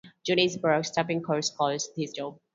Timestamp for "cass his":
1.55-2.11